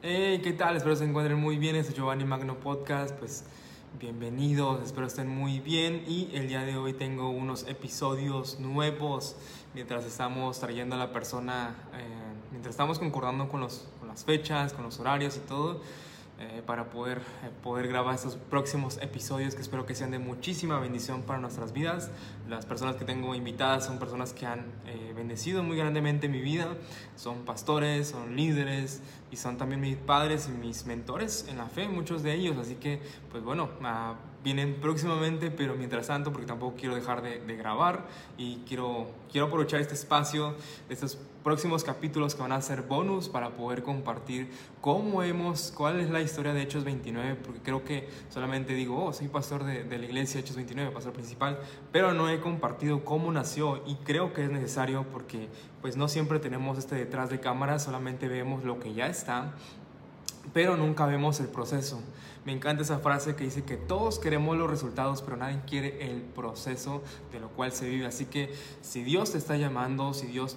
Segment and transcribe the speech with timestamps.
[0.00, 0.76] Hey, ¿qué tal?
[0.76, 1.74] Espero se encuentren muy bien.
[1.74, 3.16] Este es Giovanni Magno Podcast.
[3.16, 3.42] Pues
[3.98, 6.04] bienvenidos, espero estén muy bien.
[6.06, 9.34] Y el día de hoy tengo unos episodios nuevos
[9.74, 12.04] mientras estamos trayendo a la persona, eh,
[12.52, 15.80] mientras estamos concordando con, los, con las fechas, con los horarios y todo.
[16.40, 20.78] Eh, para poder, eh, poder grabar estos próximos episodios que espero que sean de muchísima
[20.78, 22.12] bendición para nuestras vidas.
[22.48, 26.68] Las personas que tengo invitadas son personas que han eh, bendecido muy grandemente mi vida,
[27.16, 31.88] son pastores, son líderes y son también mis padres y mis mentores en la fe,
[31.88, 32.56] muchos de ellos.
[32.56, 33.02] Así que,
[33.32, 38.06] pues bueno, uh, vienen próximamente, pero mientras tanto, porque tampoco quiero dejar de, de, grabar
[38.36, 40.54] y quiero, quiero aprovechar este espacio,
[40.88, 44.50] estos próximos capítulos que van a ser bonus para poder compartir
[44.82, 49.14] cómo hemos, cuál es la historia de Hechos 29, porque creo que solamente digo, oh,
[49.14, 51.58] soy pastor de, de la iglesia Hechos 29, pastor principal,
[51.90, 55.48] pero no he compartido cómo nació y creo que es necesario porque
[55.80, 59.54] pues no siempre tenemos este detrás de cámara, solamente vemos lo que ya está
[60.52, 62.00] pero nunca vemos el proceso.
[62.44, 66.22] Me encanta esa frase que dice que todos queremos los resultados, pero nadie quiere el
[66.22, 67.02] proceso
[67.32, 68.06] de lo cual se vive.
[68.06, 70.56] Así que si Dios te está llamando, si Dios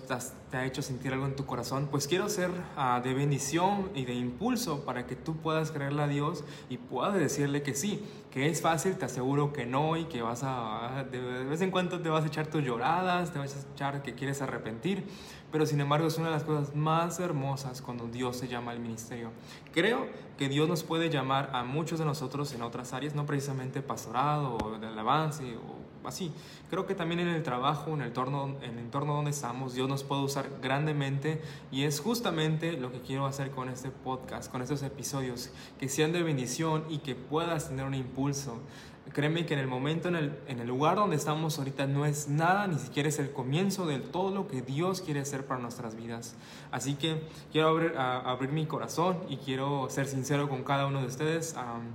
[0.52, 4.04] te ha hecho sentir algo en tu corazón, pues quiero ser uh, de bendición y
[4.04, 8.50] de impulso para que tú puedas creerle a Dios y puedas decirle que sí, que
[8.50, 12.10] es fácil, te aseguro que no y que vas a, de vez en cuando te
[12.10, 15.06] vas a echar tus lloradas, te vas a echar que quieres arrepentir,
[15.54, 18.80] pero sin embargo es una de las cosas más hermosas cuando Dios se llama al
[18.80, 19.32] ministerio.
[19.74, 20.08] Creo
[20.38, 24.58] que Dios nos puede llamar a muchos de nosotros en otras áreas, no precisamente pastorado
[24.58, 26.32] o de alabanza o así.
[26.70, 29.88] Creo que también en el trabajo, en el, entorno, en el entorno donde estamos, Dios
[29.88, 34.62] nos puede usar grandemente y es justamente lo que quiero hacer con este podcast, con
[34.62, 38.60] estos episodios, que sean de bendición y que puedas tener un impulso.
[39.14, 42.30] Créeme que en el momento, en el, en el lugar donde estamos ahorita no es
[42.30, 45.96] nada, ni siquiera es el comienzo de todo lo que Dios quiere hacer para nuestras
[45.96, 46.36] vidas.
[46.72, 51.02] Así que quiero abrir, a, abrir mi corazón y quiero ser sincero con cada uno
[51.02, 51.56] de ustedes.
[51.58, 51.88] Um,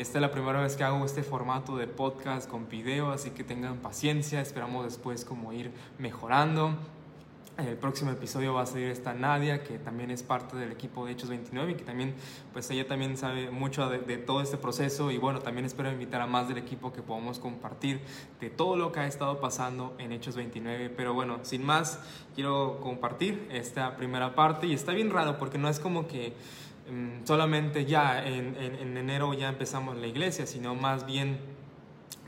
[0.00, 3.44] esta es la primera vez que hago este formato de podcast con video, así que
[3.44, 6.74] tengan paciencia, esperamos después como ir mejorando.
[7.58, 11.12] El próximo episodio va a salir esta Nadia, que también es parte del equipo de
[11.12, 12.14] Hechos 29 y que también,
[12.54, 16.22] pues ella también sabe mucho de, de, todo este proceso y bueno, también espero invitar
[16.22, 18.00] a más del equipo que podamos compartir
[18.40, 20.88] de todo lo que ha estado pasando en Hechos 29.
[20.96, 22.00] Pero bueno, sin más,
[22.34, 26.32] quiero compartir esta primera parte y está bien raro porque no es como que
[27.24, 31.38] solamente ya en, en, en enero ya empezamos la iglesia, sino más bien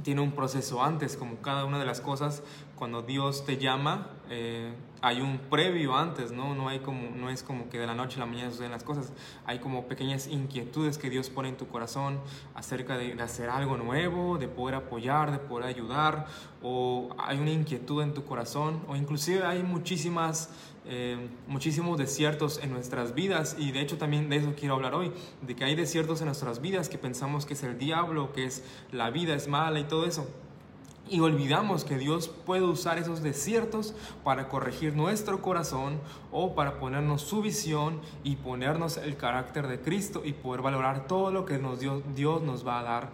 [0.03, 2.43] tiene un proceso antes, como cada una de las cosas,
[2.77, 6.55] cuando Dios te llama, eh, hay un previo antes, ¿no?
[6.55, 8.83] No, hay como, no es como que de la noche a la mañana suceden las
[8.83, 9.13] cosas,
[9.45, 12.21] hay como pequeñas inquietudes que Dios pone en tu corazón
[12.55, 16.27] acerca de, de hacer algo nuevo, de poder apoyar, de poder ayudar,
[16.63, 20.51] o hay una inquietud en tu corazón, o inclusive hay muchísimas
[20.85, 21.17] eh,
[21.47, 25.55] muchísimos desiertos en nuestras vidas y de hecho también de eso quiero hablar hoy, de
[25.55, 29.11] que hay desiertos en nuestras vidas que pensamos que es el diablo, que es la
[29.11, 30.29] vida es mala y todo eso.
[31.09, 35.99] Y olvidamos que Dios puede usar esos desiertos para corregir nuestro corazón
[36.31, 41.31] o para ponernos su visión y ponernos el carácter de Cristo y poder valorar todo
[41.31, 43.11] lo que nos Dios, Dios nos va a dar.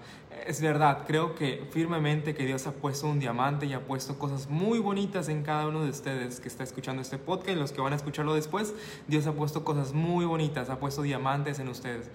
[0.46, 4.48] Es verdad, creo que firmemente que Dios ha puesto un diamante y ha puesto cosas
[4.48, 7.80] muy bonitas en cada uno de ustedes que está escuchando este podcast y los que
[7.80, 8.74] van a escucharlo después.
[9.08, 12.10] Dios ha puesto cosas muy bonitas, ha puesto diamantes en ustedes.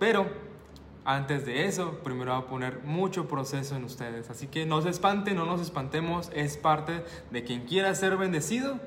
[0.00, 0.26] Pero
[1.04, 4.30] antes de eso, primero va a poner mucho proceso en ustedes.
[4.30, 8.78] Así que no se espanten, no nos espantemos, es parte de quien quiera ser bendecido,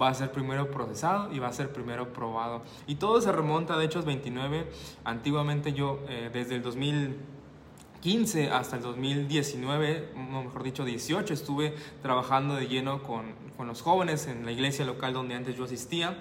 [0.00, 2.62] va a ser primero procesado y va a ser primero probado.
[2.86, 4.66] Y todo se remonta de Hechos 29.
[5.04, 12.66] Antiguamente yo, eh, desde el 2015 hasta el 2019, mejor dicho 18, estuve trabajando de
[12.66, 16.18] lleno con, con los jóvenes en la iglesia local donde antes yo asistía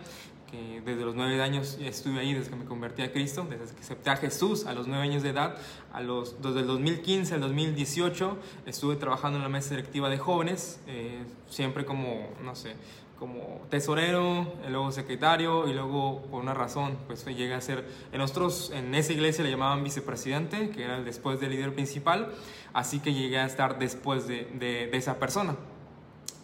[0.54, 3.82] eh, desde los nueve años estuve ahí, desde que me convertí a Cristo, desde que
[3.82, 5.58] acepté a Jesús a los nueve años de edad,
[5.92, 8.38] a los, desde el 2015 al 2018
[8.68, 12.76] estuve trabajando en la mesa directiva de jóvenes, eh, siempre como, no sé,
[13.18, 18.72] como tesorero, luego secretario y luego por una razón pues llegué a ser, en nosotros
[18.76, 22.32] en esa iglesia le llamaban vicepresidente, que era el después del líder principal,
[22.74, 25.56] así que llegué a estar después de, de, de esa persona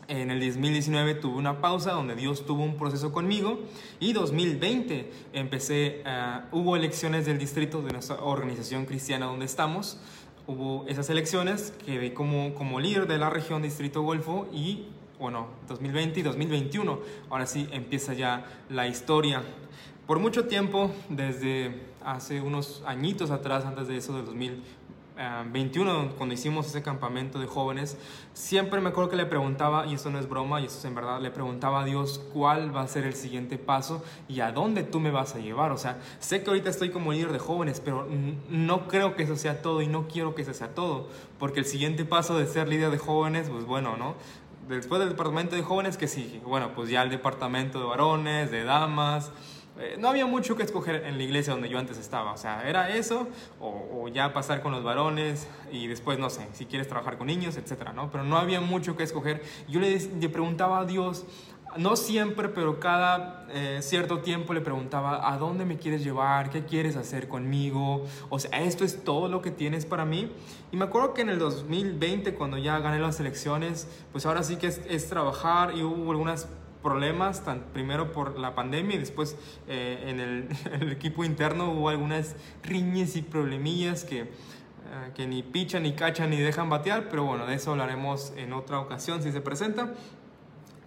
[0.09, 3.59] en el 2019 tuve una pausa donde Dios tuvo un proceso conmigo
[3.99, 9.99] y 2020 empecé, uh, hubo elecciones del distrito de nuestra organización cristiana donde estamos,
[10.47, 14.87] hubo esas elecciones, quedé como, como líder de la región Distrito Golfo y
[15.19, 19.43] bueno, 2020 y 2021, ahora sí empieza ya la historia.
[20.07, 24.63] Por mucho tiempo, desde hace unos añitos atrás, antes de eso, del 2000,
[25.51, 27.97] 21, cuando hicimos ese campamento de jóvenes,
[28.33, 30.95] siempre me acuerdo que le preguntaba, y eso no es broma, y eso es en
[30.95, 34.83] verdad, le preguntaba a Dios cuál va a ser el siguiente paso y a dónde
[34.83, 35.71] tú me vas a llevar.
[35.71, 38.07] O sea, sé que ahorita estoy como líder de jóvenes, pero
[38.49, 41.65] no creo que eso sea todo y no quiero que eso sea todo, porque el
[41.65, 44.15] siguiente paso de ser líder de jóvenes, pues bueno, ¿no?
[44.69, 46.39] Después del departamento de jóvenes, ¿qué sigue?
[46.45, 49.31] Bueno, pues ya el departamento de varones, de damas,
[49.79, 52.33] eh, no había mucho que escoger en la iglesia donde yo antes estaba.
[52.33, 53.27] O sea, era eso
[53.61, 57.55] o, ya pasar con los varones y después, no sé, si quieres trabajar con niños,
[57.55, 58.11] etcétera, ¿no?
[58.11, 59.41] Pero no había mucho que escoger.
[59.67, 59.97] Yo le,
[60.29, 61.25] preguntaba a Dios,
[61.77, 66.49] no siempre, pero cada eh, cierto tiempo le preguntaba, ¿a dónde me quieres llevar?
[66.49, 68.05] ¿Qué quieres hacer conmigo?
[68.29, 70.31] O sea, ¿esto es todo lo que tienes para mí?
[70.71, 74.57] Y me acuerdo que en el 2020, cuando ya gané las elecciones, pues ahora sí
[74.57, 76.47] que es, es trabajar y hubo algunas
[76.81, 79.35] problemas, tan, primero por la pandemia y después
[79.67, 84.27] eh, en, el, equipo interno hubo algunas riñas y problemillas que, eh,
[85.13, 88.79] que ni pichan, ni cachan, ni dejan batear, pero bueno, de eso hablaremos en otra
[88.79, 89.93] ocasión si se presenta.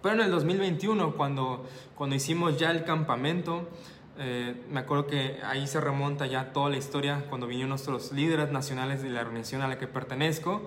[0.01, 3.69] Pero en el 2021, cuando, cuando hicimos ya el campamento,
[4.17, 8.51] eh, me acuerdo que ahí se remonta ya toda la historia cuando vinieron nuestros líderes
[8.51, 10.61] nacionales de la organización a la que pertenezco.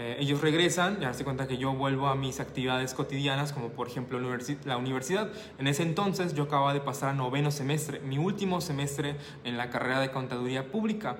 [0.00, 3.88] Eh, ellos regresan y darse cuenta que yo vuelvo a mis actividades cotidianas, como por
[3.88, 5.28] ejemplo la universidad.
[5.58, 9.70] En ese entonces yo acababa de pasar a noveno semestre, mi último semestre en la
[9.70, 11.16] carrera de contaduría pública.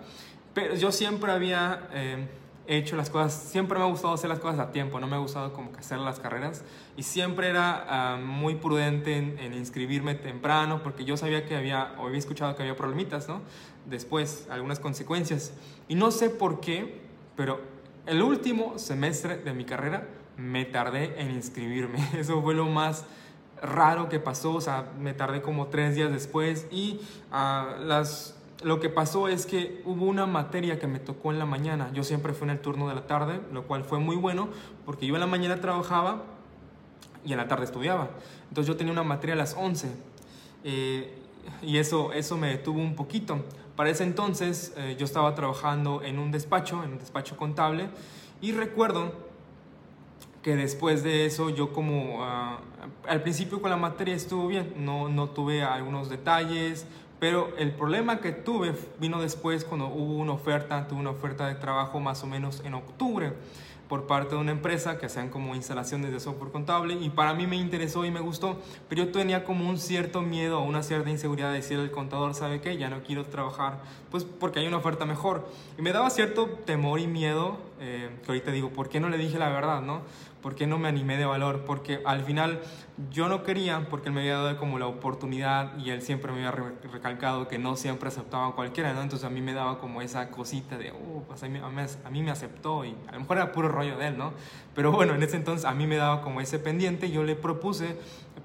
[0.55, 2.29] Pero yo siempre había eh,
[2.69, 5.19] hecho las cosas, siempre me ha gustado hacer las cosas a tiempo, no me ha
[5.19, 6.63] gustado como que hacer las carreras.
[6.97, 11.97] Y siempre era ah, muy prudente en, en, inscribirme temprano, porque yo sabía que había,
[11.99, 13.41] o había escuchado que había problemitas, ¿no?
[13.87, 15.53] Después, algunas consecuencias.
[15.89, 17.01] Y no sé por qué,
[17.35, 17.77] pero
[18.09, 21.99] el último semestre de mi carrera me tardé en inscribirme.
[22.19, 23.05] Eso fue lo más
[23.61, 27.01] raro que pasó, o sea, me tardé como tres días después y
[27.33, 31.47] uh, las, lo que pasó es que hubo una materia que me tocó en la
[31.47, 31.91] mañana.
[31.93, 34.49] Yo siempre fui en el turno de la tarde, lo cual fue muy bueno
[34.87, 36.23] porque yo en la mañana trabajaba
[37.25, 38.11] y en la tarde estudiaba.
[38.49, 39.89] Entonces yo tenía una materia a las 11
[40.65, 41.19] eh,
[41.63, 43.45] y eso, eso me detuvo un poquito.
[43.79, 47.89] Para ese entonces eh, yo estaba trabajando en un despacho, en un despacho contable,
[48.41, 49.13] y recuerdo
[50.43, 52.59] que después de eso yo como ah,
[53.07, 56.89] al principio con la materia estuvo bien, no, no tuve algunos detalles,
[57.21, 61.55] pero el problema que tuve vino después cuando hubo una oferta, tuve una oferta de
[61.55, 63.35] trabajo más o menos en octubre
[63.89, 67.47] por parte de una empresa que hacían como instalaciones de software contable y para mí
[67.47, 68.59] me interesó y me gustó,
[68.89, 72.35] pero yo tenía como un cierto miedo o una cierta inseguridad de decirle al contador,
[72.35, 72.77] ¿sabe qué?
[72.77, 73.81] Ya no quiero trabajar,
[74.11, 75.49] pues porque hay una oferta mejor.
[75.79, 79.19] Y me daba cierto temor y miedo, eh, que ahorita digo, ¿por qué no le
[79.19, 80.03] dije la verdad, no?
[80.43, 81.65] ¿Por qué no me animé de valor?
[81.65, 82.61] Porque al final
[83.11, 86.47] yo no quería, porque él me había dado como la oportunidad y él siempre me
[86.47, 89.03] había recalcado que no siempre aceptaba a cualquiera, ¿no?
[89.03, 92.23] Entonces a mí me daba como esa cosita de, oh, pues a mí, a mí
[92.23, 94.33] me aceptó y a lo mejor era puro rollo de él, ¿no?
[94.75, 97.99] Pero bueno, en ese entonces a mí me daba como ese pendiente yo le propuse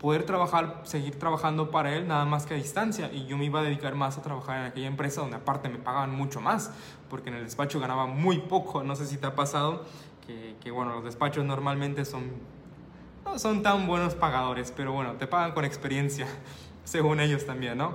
[0.03, 3.61] poder trabajar, seguir trabajando para él nada más que a distancia y yo me iba
[3.61, 6.71] a dedicar más a trabajar en aquella empresa donde aparte me pagaban mucho más,
[7.09, 9.85] porque en el despacho ganaba muy poco, no sé si te ha pasado
[10.59, 12.33] que, bueno, los despachos normalmente son,
[13.23, 16.27] no son tan buenos pagadores, pero bueno, te pagan con experiencia,
[16.83, 17.94] según ellos también, ¿no?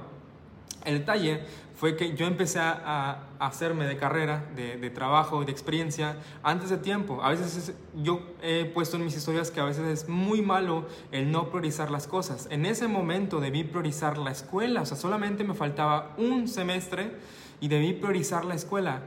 [0.86, 1.44] El detalle
[1.78, 6.76] fue que yo empecé a, hacerme de carrera, de, de, trabajo, de experiencia antes de
[6.76, 7.22] tiempo.
[7.22, 11.30] A veces yo he puesto en mis historias que a veces es muy malo el
[11.30, 12.48] no priorizar las cosas.
[12.50, 17.12] En ese momento debí priorizar la escuela, o sea, solamente me faltaba un semestre
[17.60, 19.02] y debí priorizar la escuela.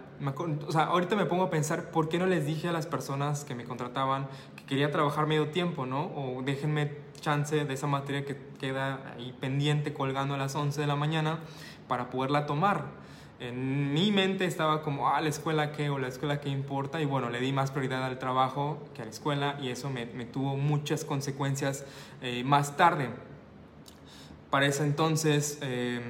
[0.65, 3.43] O sea, ahorita me pongo a pensar, ¿por qué no les dije a las personas
[3.43, 6.05] que me contrataban que quería trabajar medio tiempo, ¿no?
[6.15, 6.91] O déjenme
[7.21, 11.39] chance de esa materia que queda ahí pendiente colgando a las 11 de la mañana
[11.87, 12.85] para poderla tomar.
[13.39, 17.01] En mi mente estaba como, ah, la escuela qué o la escuela qué importa.
[17.01, 20.05] Y bueno, le di más prioridad al trabajo que a la escuela y eso me,
[20.25, 21.85] tuvo muchas consecuencias
[22.21, 23.09] eh, más tarde.
[24.49, 25.59] Para ese entonces...
[25.61, 26.01] Eh,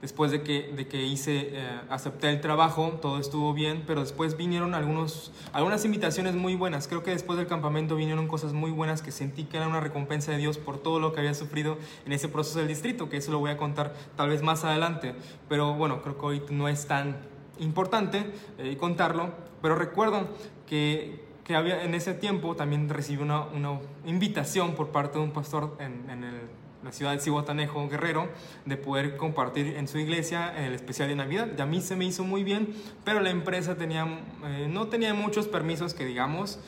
[0.00, 4.36] después de que, de que hice, eh, acepté el trabajo, todo estuvo bien, pero después
[4.36, 6.86] vinieron algunos, algunas invitaciones muy buenas.
[6.86, 10.32] Creo que después del campamento vinieron cosas muy buenas que sentí que era una recompensa
[10.32, 13.32] de Dios por todo lo que había sufrido en ese proceso del distrito, que eso
[13.32, 15.14] lo voy a contar tal vez más adelante.
[15.48, 17.16] Pero bueno, creo que hoy no es tan
[17.58, 20.28] importante eh, contarlo, pero recuerdo
[20.68, 25.32] que, que había, en ese tiempo también recibí una, una invitación por parte de un
[25.32, 26.40] pastor en, en el
[26.82, 28.28] la ciudad de Cihuatanejo, Guerrero,
[28.64, 31.48] de poder compartir en su iglesia el especial de Navidad.
[31.56, 34.06] Y a mí se me hizo muy bien, pero la empresa tenía,
[34.44, 36.60] eh, no tenía muchos permisos que digamos,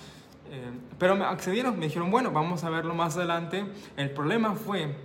[0.50, 3.64] eh, pero me accedieron, me dijeron, bueno, vamos a verlo más adelante.
[3.96, 4.96] El problema fue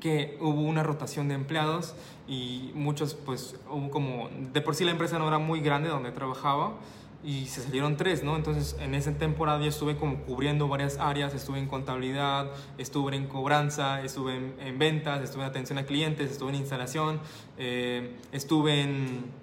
[0.00, 1.94] que hubo una rotación de empleados
[2.26, 6.10] y muchos, pues, hubo como, de por sí la empresa no era muy grande donde
[6.10, 6.72] trabajaba
[7.22, 8.36] y se salieron tres, ¿no?
[8.36, 13.26] Entonces, en esa temporada yo estuve como cubriendo varias áreas, estuve en contabilidad, estuve en
[13.26, 17.20] cobranza, estuve en, ventas, estuve en atención a clientes, estuve en instalación,
[17.58, 19.40] eh, estuve en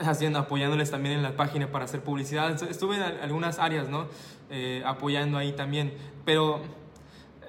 [0.00, 4.06] haciendo, apoyándoles también en la página para hacer publicidad, estuve en algunas áreas, ¿no?
[4.50, 5.92] Eh, apoyando ahí también,
[6.24, 6.60] pero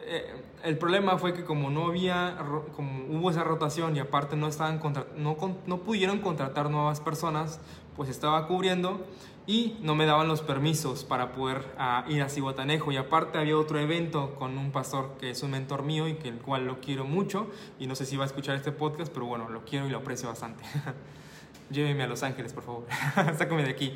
[0.06, 0.26] eh,
[0.64, 2.38] el problema fue que como no había,
[2.76, 4.82] como hubo esa rotación y aparte no, estaban
[5.16, 7.60] no, no pudieron contratar nuevas personas,
[8.00, 9.06] pues estaba cubriendo
[9.46, 12.94] y no me daban los permisos para poder ah, ir a Cihuatanejo.
[12.94, 16.30] Y aparte había otro evento con un pastor que es un mentor mío y que
[16.30, 17.48] el cual lo quiero mucho.
[17.78, 19.98] Y no sé si va a escuchar este podcast, pero bueno, lo quiero y lo
[19.98, 20.64] aprecio bastante.
[21.72, 22.86] Lléveme a Los Ángeles, por favor.
[23.38, 23.94] Sácame de aquí.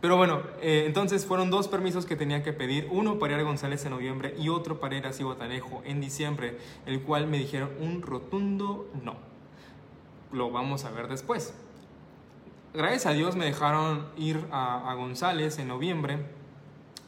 [0.00, 3.42] Pero bueno, eh, entonces fueron dos permisos que tenía que pedir, uno para ir a
[3.44, 7.70] González en noviembre y otro para ir a Cihuatanejo en diciembre, el cual me dijeron
[7.78, 9.14] un rotundo no.
[10.32, 11.54] Lo vamos a ver después
[12.74, 16.18] gracias a Dios me dejaron ir a, González en noviembre.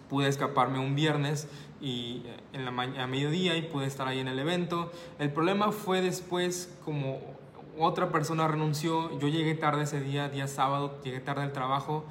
[0.09, 1.49] Pude escaparme un viernes
[1.81, 4.93] y eh, en la a mediodía y pude estar ahí en el evento.
[5.19, 7.21] El problema fue después como
[7.79, 12.05] otra persona renunció, yo llegué tarde ese día, día sábado, llegué tarde al trabajo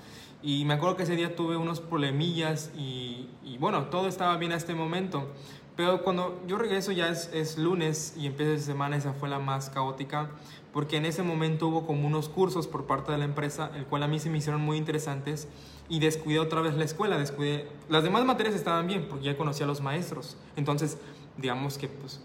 [0.43, 4.51] y me acuerdo que ese día tuve unos problemillas y, y bueno, todo estaba bien
[4.51, 5.31] a este momento.
[5.75, 9.39] Pero cuando yo regreso ya es, es lunes y empieza esa semana, esa fue la
[9.39, 10.29] más caótica
[10.75, 14.03] porque en ese momento hubo como unos cursos por parte de la empresa, el cual
[14.03, 15.48] a mí se me hicieron muy interesantes
[15.88, 17.70] y descuidé otra vez la escuela, descuidé...
[17.88, 20.98] Las demás materias estaban bien porque ya conocía a los maestros, entonces
[21.38, 22.20] digamos que pues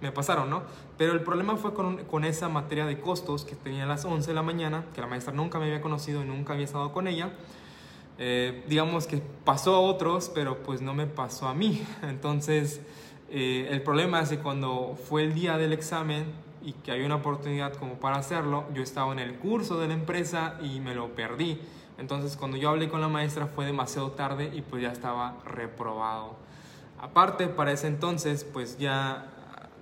[0.00, 0.64] me pasaron, ¿no?
[0.98, 4.26] Pero el problema fue con, con esa materia de costos que tenía a las 11
[4.26, 7.06] de la mañana, que la maestra nunca me había conocido y nunca había estado con
[7.06, 7.30] ella.
[8.18, 11.82] Eh, digamos que pasó a otros, pero pues no me pasó a mí.
[12.02, 12.80] Entonces,
[13.30, 16.26] eh, el problema es que cuando fue el día del examen,
[16.64, 19.94] y que había una oportunidad como para hacerlo, yo estaba en el curso de la
[19.94, 21.60] empresa y me lo perdí.
[21.98, 26.36] Entonces cuando yo hablé con la maestra fue demasiado tarde y pues ya estaba reprobado.
[27.00, 29.28] Aparte, para ese entonces pues ya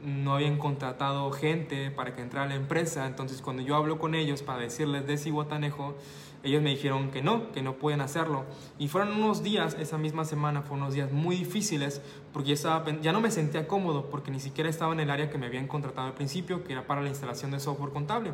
[0.02, 3.06] no habían contratado gente para que entrara a la empresa.
[3.06, 5.94] Entonces cuando yo hablo con ellos para decirles de Cihuatanejo,
[6.42, 8.44] ellos me dijeron que no, que no pueden hacerlo.
[8.78, 12.00] Y fueron unos días, esa misma semana, fueron unos días muy difíciles
[12.32, 15.30] porque ya, estaba, ya no me sentía cómodo porque ni siquiera estaba en el área
[15.30, 18.32] que me habían contratado al principio, que era para la instalación de software contable,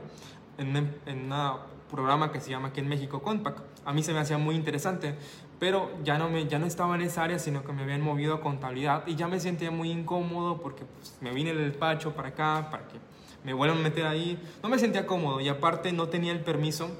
[0.58, 1.58] en, en un
[1.90, 3.60] programa que se llama aquí en México Compact.
[3.84, 5.16] A mí se me hacía muy interesante,
[5.58, 8.34] pero ya no, me, ya no estaba en esa área, sino que me habían movido
[8.34, 12.28] a contabilidad y ya me sentía muy incómodo porque pues, me vine del despacho para
[12.28, 12.98] acá, para que
[13.44, 14.38] me vuelvan a meter ahí.
[14.62, 16.90] No me sentía cómodo y aparte no tenía el permiso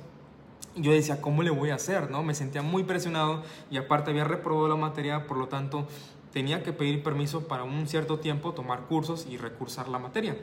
[0.76, 2.10] yo decía, ¿cómo le voy a hacer?
[2.10, 2.22] ¿no?
[2.22, 5.86] Me sentía muy presionado y aparte había reprobado la materia, por lo tanto
[6.32, 10.36] tenía que pedir permiso para un cierto tiempo, tomar cursos y recursar la materia,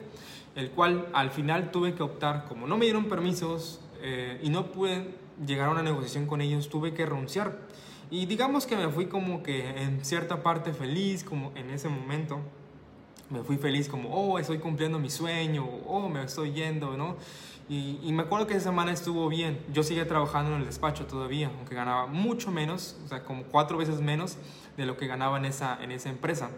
[0.56, 4.72] el cual al final tuve que optar, como no me dieron permisos eh, y no
[4.72, 5.14] pude
[5.46, 7.58] llegar a una negociación con ellos, tuve que renunciar.
[8.10, 12.40] Y digamos que me fui como que en cierta parte feliz, como en ese momento,
[13.30, 17.16] me fui feliz como, oh, estoy cumpliendo mi sueño, oh, me estoy yendo, ¿no?
[17.68, 19.58] Y, me acuerdo que esa semana estuvo bien.
[19.72, 23.78] Yo seguía trabajando en el despacho todavía, aunque ganaba mucho menos, o sea, como cuatro
[23.78, 24.36] veces menos
[24.76, 26.50] de lo que ganaba en esa, en esa empresa.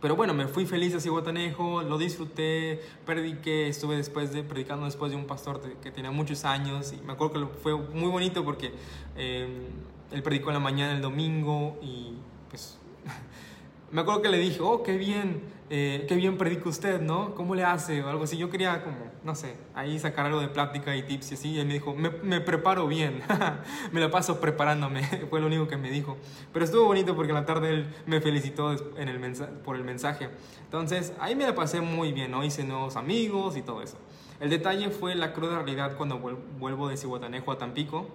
[0.00, 5.10] Pero bueno, me fui feliz hacia Guatanejo, lo disfruté, prediqué, estuve después de, predicando después
[5.10, 8.72] de un pastor que tenía muchos años y me acuerdo que fue muy bonito porque
[9.16, 9.68] eh,
[10.12, 12.14] él predicó en la mañana el domingo y
[12.50, 12.78] pues
[13.90, 17.34] me acuerdo que le dije, oh, qué bien, eh, qué bien predica usted, ¿no?
[17.34, 18.02] ¿Cómo le hace?
[18.02, 18.36] O algo así.
[18.36, 21.50] Yo quería como, no sé, ahí sacar algo de plática y tips y así.
[21.50, 23.22] Y él me dijo, me, me preparo bien,
[23.92, 25.02] me la paso preparándome.
[25.30, 26.16] Fue lo único que me dijo.
[26.52, 29.18] Pero estuvo bonito porque en la tarde él me felicitó en el
[29.64, 30.28] por el mensaje.
[30.64, 32.44] Entonces, ahí me la pasé muy bien, ¿no?
[32.44, 33.98] Hice nuevos amigos y todo eso.
[34.38, 38.08] El detalle fue la cruda realidad cuando vuelvo de Cihuatanejo a Tampico.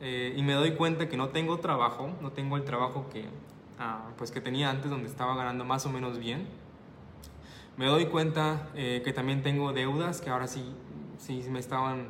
[0.00, 3.24] Eh, y me doy cuenta que no tengo trabajo, no tengo el trabajo que,
[4.16, 6.48] pues que tenía antes donde estaba ganando más o menos bien.
[7.76, 10.62] Me doy cuenta eh, que también tengo deudas que ahora sí,
[11.18, 12.08] sí me estaban,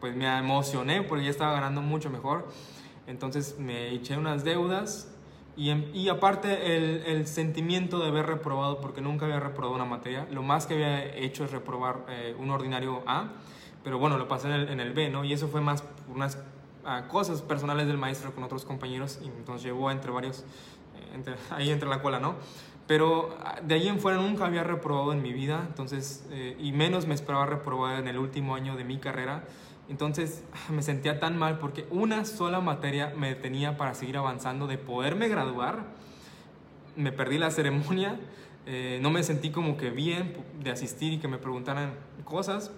[0.00, 2.48] pues me emocioné porque ya estaba ganando mucho mejor.
[3.06, 5.12] Entonces me eché unas deudas
[5.56, 10.26] y, y aparte el, el, sentimiento de haber reprobado, porque nunca había reprobado una materia,
[10.30, 13.32] lo más que había hecho es reprobar eh, un ordinario A,
[13.84, 15.24] pero bueno, lo pasé en el, en el B, ¿no?
[15.24, 16.38] Y eso fue más unas
[16.86, 20.44] ah, cosas personales del maestro con otros compañeros y entonces llevó entre varios
[21.50, 22.36] ahí entre la cola, ¿no?
[22.86, 26.72] Pero ah, de ahí en fuera nunca había reprobado en mi vida, entonces, eh, y
[26.72, 29.44] menos me esperaba reprobar en el último año de mi carrera.
[29.88, 34.66] Entonces ah, me sentía tan mal porque una sola materia me detenía para seguir avanzando,
[34.66, 35.84] de poderme graduar.
[36.96, 38.18] Me perdí la ceremonia
[38.64, 42.70] eh, no me sentí como que bien de asistir y que me preguntaran cosas.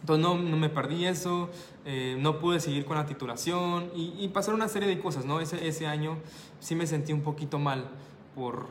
[0.00, 1.48] Entonces no, no me perdí eso,
[1.84, 5.40] eh, no pude seguir con la titulación y, y pasar una serie de cosas, ¿no?
[5.40, 6.18] Ese, ese año
[6.60, 7.88] sí me sentí un poquito mal
[8.34, 8.68] por,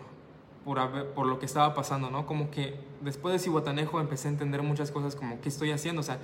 [0.66, 2.26] por, por, lo que estaba pasando, ¿no?
[2.26, 6.04] Como que después de Cihuatanejo empecé a entender muchas cosas como qué estoy haciendo, o
[6.04, 6.20] sea,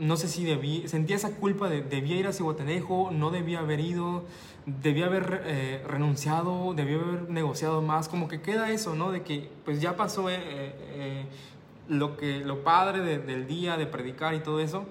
[0.00, 3.80] no sé si debí, sentía esa culpa de debía ir a Cihuatanejo, no debía haber
[3.80, 4.24] ido,
[4.64, 9.12] debía haber eh, renunciado, debía haber negociado más, como que queda eso, ¿no?
[9.12, 11.24] De que pues ya pasó eh, eh,
[11.88, 14.86] lo, que, lo padre del día, de predicar y todo eso,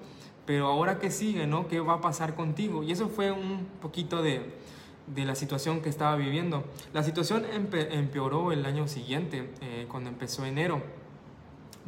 [0.46, 1.66] pero ahora qué sigue, ¿no?
[1.66, 2.84] ¿Qué va a pasar contigo?
[2.84, 4.42] Y eso fue un poquito de,
[5.14, 6.64] de la situación que estaba viviendo.
[6.92, 9.50] La situación empeoró el año siguiente,
[9.88, 10.82] cuando empezó enero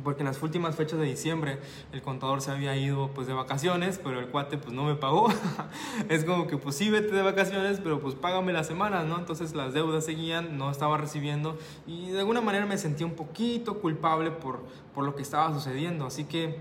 [0.02, 1.58] porque en las últimas fechas de diciembre
[1.92, 5.28] el contador se había ido pues de vacaciones, pero el cuate pues no me pagó.
[6.08, 9.18] es como que pues sí vete de vacaciones, pero pues págame las semanas, ¿no?
[9.18, 13.80] Entonces las deudas seguían, no estaba recibiendo y de alguna manera me sentí un poquito
[13.80, 14.60] culpable por,
[14.94, 16.06] por lo que estaba sucediendo.
[16.06, 16.60] Así que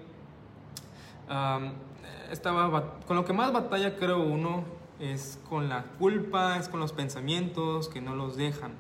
[2.30, 6.94] estaba con lo que más batalla creo uno es con la culpa, es con los
[6.94, 8.72] pensamientos que no los dejan.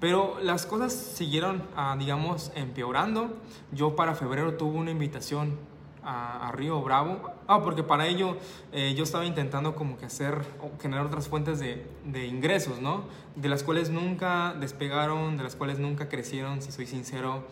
[0.00, 3.36] Pero las cosas siguieron, ah, digamos, empeorando.
[3.72, 5.58] Yo para febrero tuve una invitación
[6.04, 7.32] a, Río Bravo.
[7.48, 8.36] Ah, porque para ello
[8.72, 10.44] eh, yo estaba intentando como que hacer,
[10.80, 13.04] generar otras fuentes de, de, ingresos, ¿no?
[13.34, 17.44] De las cuales nunca despegaron, de las cuales nunca crecieron, si soy sincero.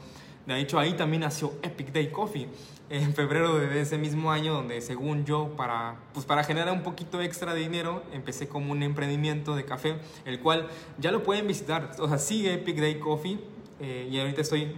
[0.46, 2.48] De hecho, ahí también nació Epic Day Coffee
[2.88, 7.20] en febrero de ese mismo año, donde según yo, para, pues para generar un poquito
[7.20, 11.90] extra de dinero, empecé como un emprendimiento de café, el cual ya lo pueden visitar.
[11.98, 13.40] O sea, sigue Epic Day Coffee
[13.80, 14.76] eh, y ahorita estoy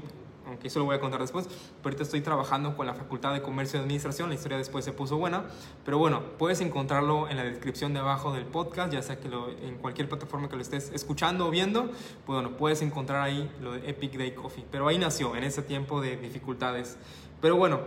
[0.49, 3.43] aunque eso lo voy a contar después, pero ahorita estoy trabajando con la Facultad de
[3.43, 5.45] Comercio y Administración, la historia después se puso buena,
[5.85, 9.50] pero bueno, puedes encontrarlo en la descripción de abajo del podcast, ya sea que lo,
[9.50, 13.73] en cualquier plataforma que lo estés escuchando o viendo, pues bueno, puedes encontrar ahí lo
[13.73, 16.97] de Epic Day Coffee, pero ahí nació, en ese tiempo de dificultades.
[17.40, 17.81] Pero bueno,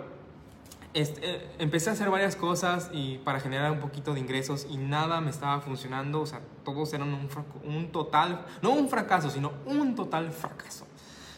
[0.93, 5.21] este, empecé a hacer varias cosas y para generar un poquito de ingresos y nada
[5.21, 7.29] me estaba funcionando, o sea, todos eran un,
[7.63, 10.85] un total, no un fracaso, sino un total fracaso.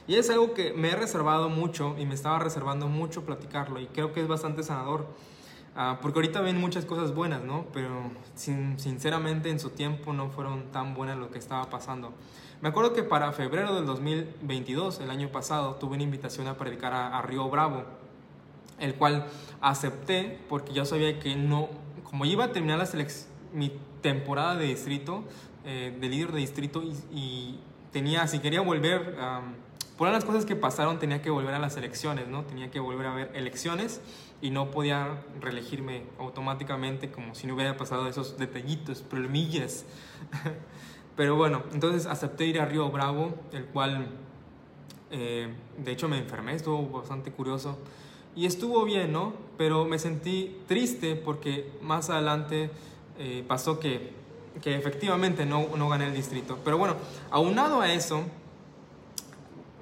[0.08, 3.88] Y es algo que me he reservado mucho y me estaba reservando mucho platicarlo y
[3.88, 5.08] creo que es bastante sanador.
[5.76, 7.66] Uh, porque ahorita ven muchas cosas buenas, ¿no?
[7.74, 12.14] Pero sin, sinceramente en su tiempo no fueron tan buenas lo que estaba pasando.
[12.62, 16.94] Me acuerdo que para febrero del 2022, el año pasado, tuve una invitación a predicar
[16.94, 17.86] a, Río Bravo,
[18.80, 19.26] el cual
[19.62, 21.70] acepté porque yo sabía que no,
[22.04, 23.08] como iba a terminar la
[23.52, 25.24] mi temporada de distrito,
[25.66, 27.60] eh, de líder de distrito y, y,
[27.92, 29.18] tenía, si quería volver...
[29.18, 32.44] Um, por las cosas que pasaron tenía que volver a las elecciones, ¿no?
[32.44, 34.02] Tenía que volver a ver elecciones
[34.42, 39.86] y no podía reelegirme automáticamente como si no hubiera pasado esos detallitos, problemillas.
[41.16, 44.08] Pero bueno, entonces acepté ir a Río Bravo, el cual
[45.12, 47.78] eh, de hecho me enfermé, estuvo bastante curioso.
[48.36, 49.34] Y estuvo bien, ¿no?
[49.58, 52.72] Pero me sentí triste porque más adelante
[53.20, 54.12] eh, pasó que,
[54.64, 56.58] que efectivamente no, no gané el distrito.
[56.66, 56.96] Pero bueno,
[57.30, 58.24] aunado a eso,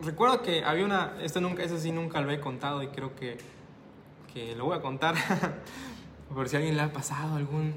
[0.03, 3.37] recuerdo que había una, esto nunca, eso sí nunca lo he contado y creo que,
[4.33, 5.15] que lo voy a contar
[6.33, 7.73] por si a alguien le ha pasado algún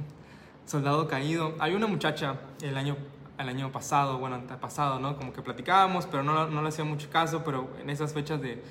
[0.66, 1.54] soldado caído.
[1.58, 2.96] Había una muchacha el año,
[3.38, 5.16] el año pasado, bueno, pasado, ¿no?
[5.16, 8.62] Como que platicábamos, pero no, no le hacía mucho caso, pero en esas fechas de,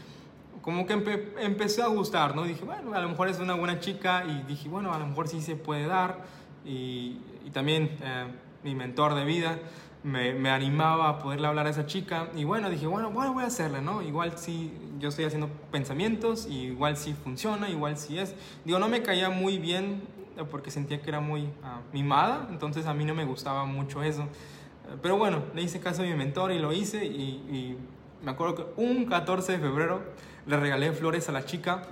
[0.62, 0.94] como que
[1.40, 2.44] empecé a gustar, ¿no?
[2.44, 5.28] Dije, bueno, a lo mejor es una buena chica y dije, bueno, a lo mejor
[5.28, 6.20] sí se puede dar
[6.66, 8.26] y, y también eh,
[8.64, 9.60] mi mentor de vida
[10.04, 13.48] me, animaba a poderle hablar a esa chica y bueno, dije, bueno, bueno, voy a
[13.48, 14.02] hacerle, ¿no?
[14.02, 18.36] Igual si yo estoy haciendo pensamientos, igual si funciona, igual si es.
[18.66, 20.04] Digo, no me caía muy bien
[20.38, 24.04] eh, porque sentía que era muy ah, mimada, entonces a mí no me gustaba mucho
[24.04, 24.24] eso.
[24.24, 27.78] Eh, pero bueno, le hice caso a mi mentor y lo hice y, y
[28.24, 30.02] me acuerdo que un 14 de febrero
[30.46, 31.84] le regalé flores a la chica,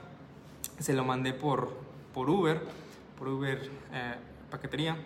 [0.79, 1.73] se lo mandé por,
[2.13, 2.61] por Uber,
[3.17, 4.15] por Uber eh,
[4.49, 4.97] paquetería.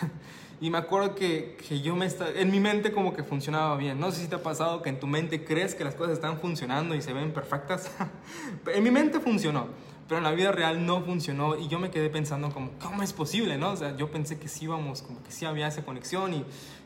[0.62, 3.98] Y me acuerdo que, que yo me está, en mi mente como que funcionaba bien.
[3.98, 6.38] No sé si te ha pasado que en tu mente crees que las cosas están
[6.38, 7.90] funcionando y se ven perfectas.
[8.72, 9.66] en mi mente funcionó,
[10.06, 13.12] pero en la vida real no funcionó y yo me quedé pensando como, ¿cómo es
[13.12, 13.58] posible?
[13.58, 13.72] ¿no?
[13.72, 16.44] O sea, yo pensé que sí íbamos, como que sí había esa conexión y,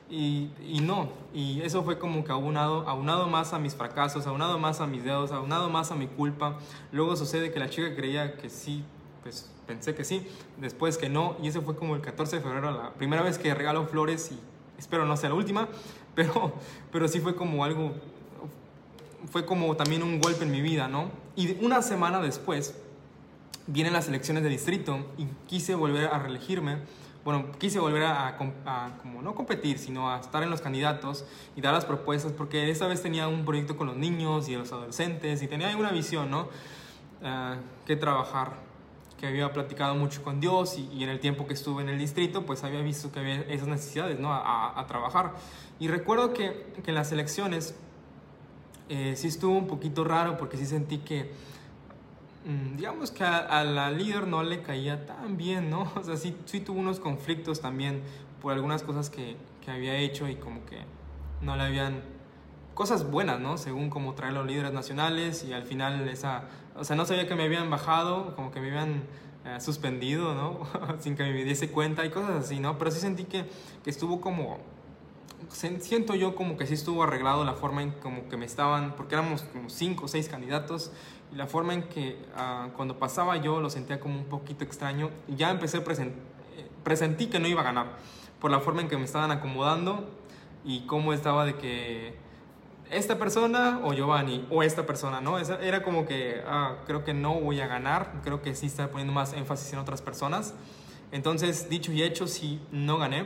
[0.08, 1.10] y, y, no.
[1.34, 5.04] Y eso fue como que aunado, aunado más a mis fracasos, aunado más a mis
[5.04, 6.56] dedos, aunado más a mi culpa.
[6.92, 8.82] Luego sucede que la chica creía que sí,
[9.22, 10.26] pues pensé que sí,
[10.58, 13.54] después que no, y ese fue como el 14 de febrero, la primera vez que
[13.54, 14.38] regalo flores y
[14.78, 15.68] espero no sea la última,
[16.14, 16.52] pero,
[16.92, 17.92] pero sí fue como algo,
[19.30, 21.10] fue como también un golpe en mi vida, ¿no?
[21.34, 22.74] Y una semana después
[23.66, 26.78] vienen las elecciones de distrito y quise volver a reelegirme
[27.26, 31.24] bueno, quise volver a, como no competir, sino a estar en los candidatos
[31.56, 34.70] y dar las propuestas, porque esta vez tenía un proyecto con los niños y los
[34.70, 36.42] adolescentes y tenía una visión, ¿no?
[37.22, 38.52] Uh, que trabajar,
[39.18, 42.44] que había platicado mucho con Dios y, en el tiempo que estuve en el distrito,
[42.44, 44.32] pues había visto que había esas necesidades, ¿no?
[44.32, 45.34] A, a trabajar.
[45.78, 47.74] Y recuerdo que, que en las elecciones
[48.88, 51.30] eh, sí estuvo un poquito raro porque sí sentí que
[52.46, 55.92] Mm, digamos que a, la líder no le caía tan bien, ¿no?
[55.96, 58.02] O sea, sí, sí tuvo unos conflictos también
[58.40, 60.78] por algunas cosas que, que, había hecho y como que
[61.42, 62.02] no le habían...
[62.76, 63.56] Cosas buenas, ¿no?
[63.56, 66.44] Según como traer los líderes nacionales y al final esa...
[66.76, 69.02] O sea, no sabía que me habían bajado, como que me habían
[69.46, 70.60] eh, suspendido, ¿no?
[71.00, 72.76] Sin que me diese cuenta y cosas así, ¿no?
[72.76, 73.46] Pero sí sentí que,
[73.82, 74.58] que estuvo como
[75.48, 79.14] siento yo como que sí estuvo arreglado la forma en como que me estaban, porque
[79.14, 80.92] éramos como cinco o seis candidatos,
[81.32, 85.10] y la forma en que ah, cuando pasaba yo lo sentía como un poquito extraño.
[85.28, 86.12] Y ya empecé, present,
[86.56, 87.96] eh, presentí que no iba a ganar,
[88.38, 90.10] por la forma en que me estaban acomodando
[90.62, 92.25] y cómo estaba de que
[92.90, 95.38] esta persona o Giovanni o esta persona, ¿no?
[95.38, 99.12] era como que ah, creo que no voy a ganar, creo que sí está poniendo
[99.12, 100.54] más énfasis en otras personas.
[101.12, 103.24] Entonces, dicho y hecho, sí, no gané.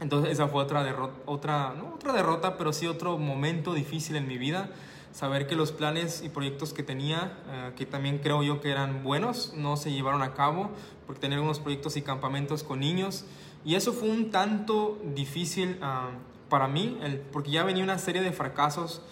[0.00, 4.38] Entonces, esa fue otra derrota, otra, otra derrota, pero sí otro momento difícil en mi
[4.38, 4.70] vida
[5.14, 9.04] saber que los planes y proyectos que tenía, eh, que también creo yo que eran
[9.04, 10.70] buenos, no se llevaron a cabo,
[11.06, 13.24] porque tenía algunos proyectos y campamentos con niños.
[13.64, 16.10] Y eso fue un tanto difícil ah,
[16.54, 19.02] para mí, el, porque ya venía una serie de fracasos,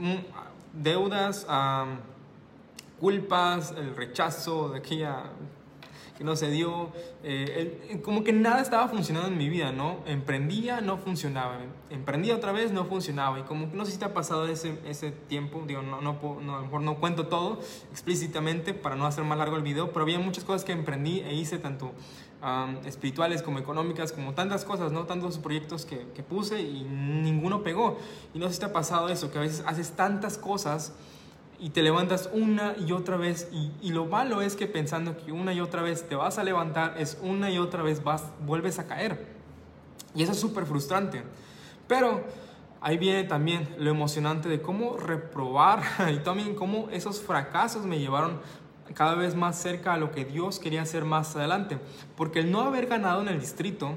[0.00, 0.26] eh,
[0.72, 1.86] deudas, ah,
[2.98, 5.30] culpas, el rechazo de aquella
[6.24, 6.90] no se dio,
[7.22, 9.98] eh, como que nada estaba funcionando en mi vida, ¿no?
[10.06, 11.58] Emprendía, no funcionaba,
[11.90, 14.78] emprendía otra vez, no funcionaba, y como que no sé si te ha pasado ese,
[14.86, 19.06] ese tiempo, digo, no, no, no, a lo mejor no cuento todo explícitamente para no
[19.06, 21.92] hacer más largo el video, pero había muchas cosas que emprendí e hice, tanto
[22.84, 25.04] espirituales como económicas, como tantas cosas, ¿no?
[25.04, 27.98] Tantos proyectos que, puse y ninguno pegó.
[28.34, 30.92] Y no sé si te ha pasado eso, que a veces haces tantas cosas
[31.60, 35.52] y te levantas una y otra vez y, lo malo es que pensando que una
[35.52, 38.86] y otra vez te vas a levantar es una y otra vez vas, vuelves a
[38.86, 39.26] caer.
[40.14, 41.22] Y eso es súper frustrante.
[41.86, 42.24] Pero
[42.80, 48.40] ahí viene también lo emocionante de cómo reprobar y también cómo esos fracasos me llevaron
[48.94, 51.78] cada vez más cerca a lo que Dios quería hacer más adelante.
[52.16, 53.96] Porque el no haber ganado en el distrito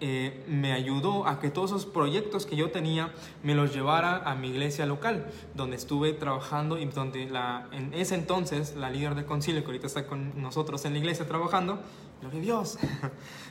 [0.00, 4.36] eh, me ayudó a que todos esos proyectos que yo tenía me los llevara a
[4.36, 5.26] mi iglesia local,
[5.56, 7.24] donde estuve trabajando y donde
[7.72, 11.26] en ese entonces la líder del concilio, que ahorita está con nosotros en la iglesia
[11.26, 11.80] trabajando,
[12.20, 12.78] gloria a Dios,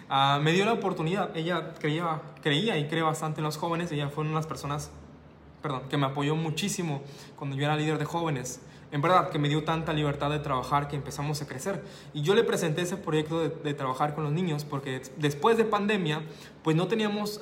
[0.10, 1.36] uh, me dio la oportunidad.
[1.36, 4.90] Ella creía, creía y cree bastante en los jóvenes, ella fue una de las personas,
[5.62, 7.02] perdón, que me apoyó muchísimo
[7.36, 10.88] cuando yo era líder de jóvenes en verdad que me dio tanta libertad de trabajar
[10.88, 11.84] que empezamos a crecer.
[12.14, 16.22] Y yo le presenté ese proyecto de, trabajar con los niños porque después de pandemia,
[16.64, 17.42] pues no teníamos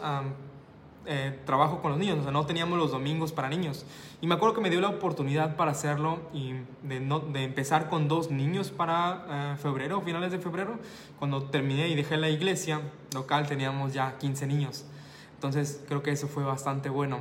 [1.05, 3.86] eh, trabajo con los niños, o sea, no teníamos los domingos para niños.
[4.21, 8.31] Y me acuerdo que me dio la oportunidad para hacerlo y de, empezar con dos
[8.31, 10.79] niños para eh, febrero, finales de febrero.
[11.19, 12.81] Cuando terminé y dejé la iglesia
[13.13, 14.86] local teníamos ya 15 niños.
[15.36, 17.19] Entonces creo que eso fue bastante bueno.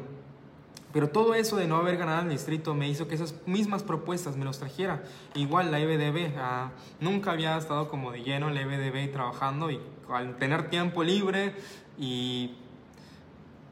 [0.94, 4.37] Pero todo eso de no haber ganado el distrito me hizo que esas mismas propuestas
[4.37, 5.02] me los trajera.
[5.35, 9.80] Igual la EBDB, ah, nunca había estado como de lleno en la EBDB trabajando y
[10.09, 11.57] al tener tiempo libre
[11.98, 12.52] y,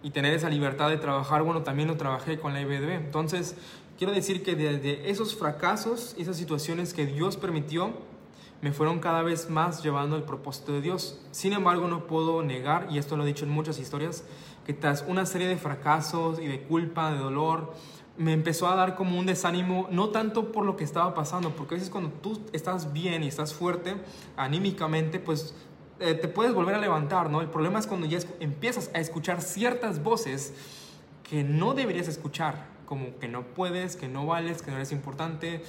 [0.03, 2.91] y tener esa libertad de trabajar, bueno, también lo trabajé con la EBDB.
[2.91, 3.55] Entonces,
[3.97, 7.93] quiero decir que desde esos fracasos, esas situaciones que Dios permitió,
[8.63, 11.21] me fueron cada vez más llevando al propósito de Dios.
[11.33, 14.25] Sin embargo, no puedo negar, y esto lo he dicho en muchas historias,
[14.65, 17.75] que tras una serie de fracasos y de culpa, de dolor,
[18.17, 21.75] me empezó a dar como un desánimo, no tanto por lo que estaba pasando, porque
[21.75, 23.95] a veces cuando tú estás bien y estás fuerte
[24.37, 25.55] anímicamente, pues
[25.99, 27.41] eh, te puedes volver a levantar, ¿no?
[27.41, 30.53] El problema es cuando ya empiezas a escuchar ciertas voces
[31.23, 35.63] que no deberías escuchar, como que no puedes, que no vales, que no eres importante,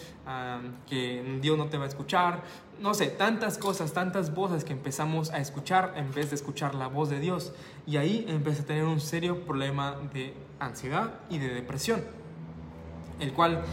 [0.90, 2.44] que Dios no te va a escuchar,
[2.80, 6.88] no sé, tantas cosas, tantas voces que empezamos a escuchar en vez de escuchar la
[6.88, 7.54] voz de Dios.
[7.88, 12.04] Y ahí empecé a tener un serio problema de ansiedad y de depresión.
[13.20, 13.64] El cual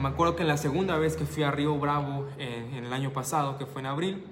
[0.00, 3.58] me acuerdo que la segunda vez que fui a Río Bravo en el año pasado,
[3.58, 4.24] que fue en abril,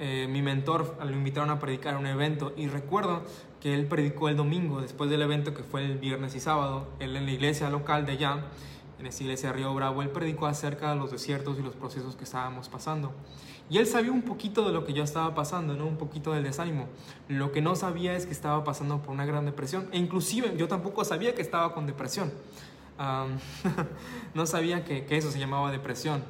[0.00, 3.22] eh, mi mentor lo invitaron a predicar a un evento y recuerdo
[3.60, 7.16] que él predicó el domingo después del evento que fue el viernes y sábado, él
[7.16, 8.44] en la iglesia local de allá,
[8.98, 12.16] en esa iglesia de Río Bravo, él predicó acerca de los desiertos y los procesos
[12.16, 13.12] que estábamos pasando.
[13.70, 15.86] Y él sabía un poquito de lo que yo estaba pasando, ¿no?
[15.86, 16.86] un poquito del desánimo.
[17.28, 19.88] Lo que no sabía es que estaba pasando por una gran depresión.
[19.92, 22.32] E inclusive yo tampoco sabía que estaba con depresión.
[24.34, 26.24] no sabía que, que, eso se llamaba depresión.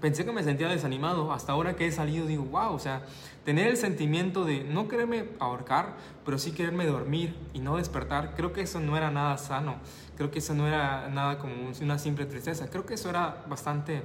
[0.00, 1.32] pensé que me sentía desanimado.
[1.32, 3.06] Hasta ahora que he salido digo, wow, o sea,
[3.46, 8.52] tener el sentimiento de no quererme ahorcar, pero sí quererme dormir y no despertar, creo
[8.52, 9.76] que eso no era nada sano.
[10.16, 12.68] Creo que eso no era nada como una simple tristeza.
[12.68, 14.02] Creo que eso era bastante...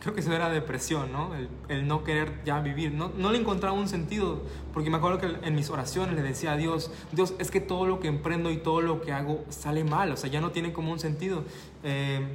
[0.00, 1.30] creo que eso era depresión, ¿no?
[1.68, 2.90] El, no querer ya vivir.
[2.90, 4.42] No, no le encontraba un sentido,
[4.74, 7.86] porque me acuerdo que en mis oraciones le decía a Dios, Dios, es que todo
[7.86, 10.72] lo que emprendo y todo lo que hago sale mal, o sea, ya no tiene
[10.72, 11.44] como un sentido.
[11.84, 12.26] Eh,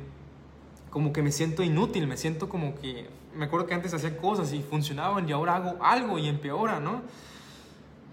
[0.96, 4.54] como que me siento inútil, me siento como que, me acuerdo que antes hacía cosas
[4.54, 7.02] y funcionaban y ahora hago algo y empeora, ¿no?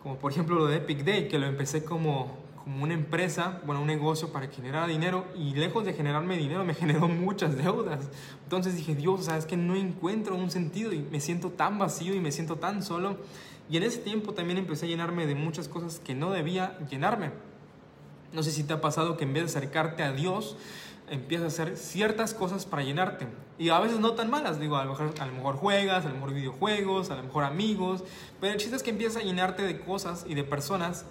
[0.03, 3.83] Como por ejemplo lo de Epic Day, que lo empecé como, como una empresa, bueno,
[3.83, 8.11] un negocio para generar dinero y lejos de generarme dinero me generó muchas deudas.
[8.43, 11.79] Entonces dije, Dios, o sea, es que no encuentro un sentido y me siento tan
[11.79, 13.17] vacío y me siento tan solo.
[13.71, 17.31] Y en ese tiempo también empecé a llenarme de muchas cosas que no debía llenarme.
[18.33, 20.57] No sé si te ha pasado que en vez de acercarte a Dios,
[21.11, 23.27] empiezas a hacer ciertas cosas para llenarte.
[23.59, 26.09] Y a veces no tan malas, digo, a lo, mejor, a lo mejor juegas, a
[26.09, 28.03] lo mejor videojuegos, a lo mejor amigos,
[28.41, 31.05] pero el chiste es que empiezas a llenarte de cosas y de personas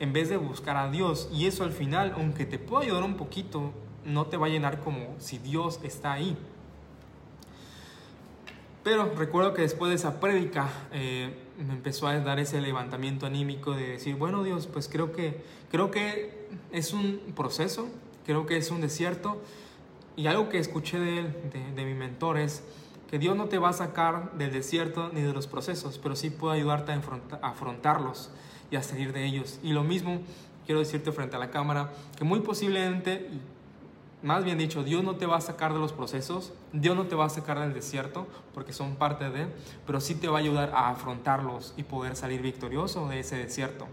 [0.00, 1.28] en vez de buscar a Dios.
[1.32, 3.72] Y eso al final, aunque te pueda ayudar un poquito,
[4.04, 6.36] no te va a llenar como si Dios está ahí.
[8.82, 13.72] Pero recuerdo que después de esa prédica eh, me empezó a dar ese levantamiento anímico
[13.72, 17.88] de decir, bueno Dios, pues creo que, creo que es un proceso,
[18.24, 19.40] creo que es un desierto.
[20.16, 21.34] Y algo que escuché de él,
[21.74, 22.62] de, mi mentor, es
[23.10, 26.30] que Dios no te va a sacar del desierto ni de los procesos, pero sí
[26.30, 27.00] puede ayudarte a,
[27.42, 28.30] afrontarlos
[28.70, 29.58] y a salir de ellos.
[29.62, 30.20] Y lo mismo
[30.66, 33.28] quiero decirte frente a la cámara, que muy posiblemente,
[34.22, 37.16] más bien dicho, Dios no te va a sacar de los procesos, Dios no te
[37.16, 39.48] va a sacar del desierto, porque son parte de,
[39.84, 43.86] pero sí te va a ayudar a afrontarlos y poder salir victorioso de ese desierto.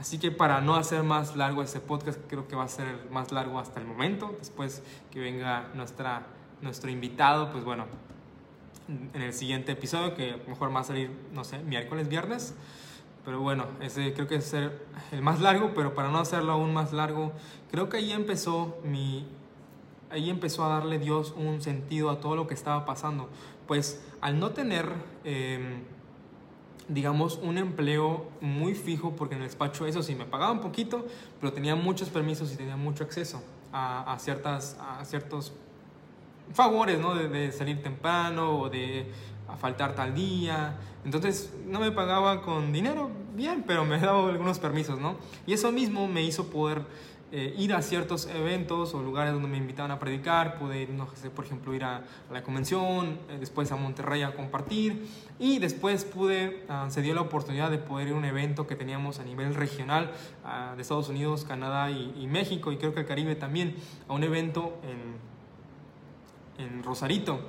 [0.00, 3.32] Así que para no hacer más largo este podcast, creo que va a ser más
[3.32, 4.34] largo hasta el momento.
[4.38, 6.22] Después que venga nuestra,
[6.62, 7.84] nuestro invitado, pues bueno,
[8.88, 12.54] en el siguiente episodio, que mejor va a salir, no sé, miércoles, viernes.
[13.26, 16.94] Pero bueno, ese creo que es el más largo, pero para no hacerlo aún más
[16.94, 17.32] largo,
[17.70, 19.28] creo que ahí empezó mi...
[20.08, 23.28] Ahí empezó a darle Dios un sentido a todo lo que estaba pasando.
[23.66, 24.94] Pues al no tener...
[25.24, 25.82] Eh,
[26.90, 31.06] digamos, un empleo muy fijo, porque en el despacho eso sí me pagaba un poquito,
[31.40, 35.52] pero tenía muchos permisos y tenía mucho acceso a, ciertas, a ciertos
[36.52, 37.14] favores, ¿no?
[37.14, 39.06] De, salir temprano o de
[39.60, 40.76] faltar tal día.
[41.04, 45.16] Entonces no me pagaba con dinero, bien, pero me daba algunos permisos, ¿no?
[45.46, 46.82] Y eso mismo me hizo poder
[47.32, 51.08] eh, ir a ciertos eventos o lugares donde me invitaban a predicar, pude ir, no
[51.14, 55.06] sé, por ejemplo, ir a, la convención, eh, después a Monterrey a compartir
[55.38, 58.74] y después pude, ah, se dio la oportunidad de poder ir a un evento que
[58.74, 60.10] teníamos a nivel regional
[60.44, 63.76] ah, de Estados Unidos, Canadá y, México y creo que el Caribe también,
[64.08, 64.80] a un evento
[66.58, 67.40] en, en Rosarito.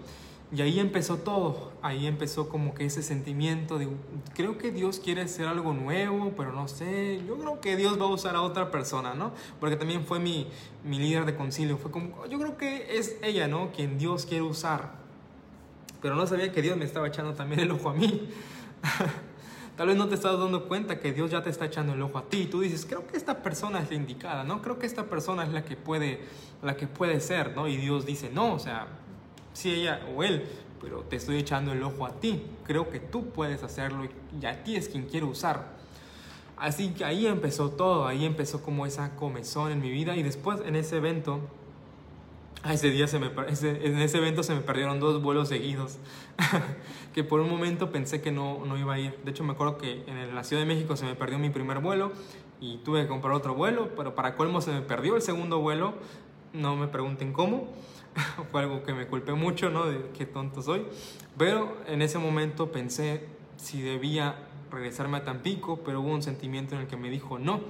[0.54, 3.88] Y ahí empezó todo, ahí empezó como que ese sentimiento de,
[4.34, 8.04] creo que Dios quiere hacer algo nuevo, pero no sé, yo creo que Dios va
[8.04, 9.32] a usar a otra persona, ¿no?
[9.62, 10.48] Porque también fue mi,
[10.84, 13.72] mi líder de concilio, fue como, yo creo que es ella, ¿no?
[13.72, 14.92] Quien Dios quiere usar.
[16.02, 18.30] Pero no sabía que Dios me estaba echando también el ojo a mí.
[19.78, 22.18] Tal vez no te estás dando cuenta que Dios ya te está echando el ojo
[22.18, 22.48] a ti.
[22.48, 24.62] Tú dices, creo que esta persona es la indicada, ¿no?
[24.62, 26.20] Creo que esta persona es la que puede,
[26.62, 27.70] la que puede ser, ¿no?
[27.70, 28.88] Y Dios dice, no, o sea,
[29.54, 30.46] si ella o él,
[30.82, 32.44] pero te estoy echando el ojo a ti.
[32.64, 34.06] Creo que tú puedes hacerlo
[34.40, 35.80] y a ti es quien quiero usar.
[36.62, 40.60] Así que ahí empezó todo, ahí empezó como esa comezón en mi vida y después
[40.64, 41.40] en ese evento,
[42.70, 45.98] ese día se me, en ese evento se me perdieron dos vuelos seguidos,
[47.16, 49.18] que por un momento pensé que no, no iba a ir.
[49.24, 51.80] De hecho me acuerdo que en la Ciudad de México se me perdió mi primer
[51.80, 52.12] vuelo
[52.60, 55.96] y tuve que comprar otro vuelo, pero para colmo se me perdió el segundo vuelo,
[56.54, 57.70] no me pregunten cómo.
[58.52, 59.86] fue algo que me culpé mucho, ¿no?
[59.86, 60.86] De qué tonto soy.
[61.38, 63.26] Pero en ese momento pensé
[63.58, 64.36] si debía
[64.72, 67.62] regresarme a Tampico, pero hubo un sentimiento en el que me dijo no,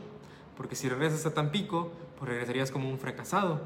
[0.56, 3.62] porque si regresas a Tampico, pues regresarías como un fracasado.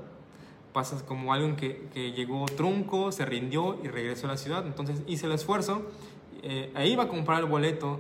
[0.74, 4.66] Pasas como alguien que, que llegó trunco, se rindió y regresó a la ciudad.
[4.66, 5.90] Entonces hice el esfuerzo,
[6.44, 8.00] eh, ahí iba a comprar el boleto,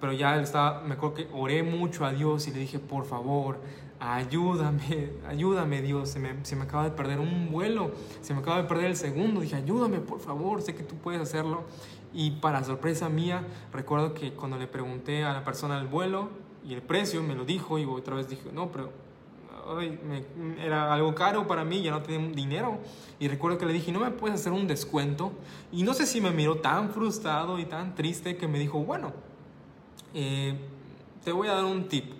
[0.00, 3.58] pero ya estaba, me acuerdo que oré mucho a Dios y le dije, por favor,
[4.12, 8.68] ayúdame, ayúdame Dios, se me, se acaba de perder un vuelo, se me acaba de
[8.68, 11.64] perder el segundo, dije, ayúdame por favor, sé que tú puedes hacerlo.
[12.12, 16.28] Y para sorpresa mía, recuerdo que cuando le pregunté a la persona el vuelo
[16.64, 18.92] y el precio, me lo dijo y otra vez dije, no, pero
[20.62, 22.78] era algo caro para mí, ya no tenía dinero.
[23.18, 25.32] Y recuerdo que le dije, ¿no me puedes hacer un descuento?
[25.72, 29.12] Y no sé si me miró tan frustrado y tan triste que me dijo, bueno,
[30.12, 30.54] eh,
[31.24, 32.12] te voy a dar un tip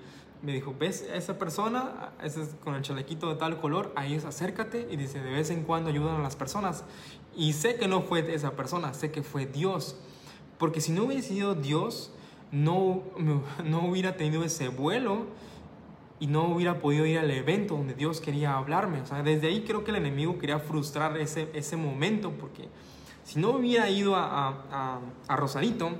[0.44, 2.12] me dijo, ¿ves a esa persona?
[2.22, 5.50] Ese es con el chalequito de tal color, ahí es acércate y dice, de vez
[5.50, 6.84] en cuando ayudan a las personas.
[7.34, 9.96] Y sé que no fue esa persona, sé que fue Dios.
[10.58, 12.12] Porque si no hubiera sido Dios,
[12.52, 13.02] no,
[13.64, 15.26] no hubiera tenido ese vuelo
[16.20, 19.00] y no hubiera podido ir al evento donde Dios quería hablarme.
[19.00, 22.68] O sea, desde ahí creo que el enemigo quería frustrar ese, ese momento porque
[23.24, 25.92] si no hubiera ido a, a, a Rosarito,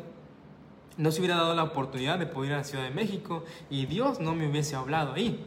[0.96, 3.87] no se hubiera dado la oportunidad de poder ir a la Ciudad de México y
[3.87, 5.44] Dios no me hubiese hablado ahí.